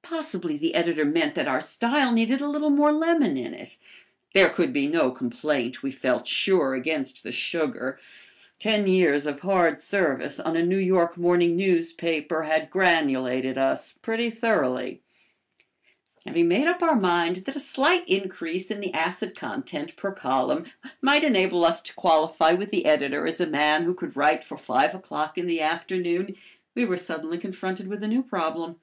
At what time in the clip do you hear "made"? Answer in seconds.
16.48-16.66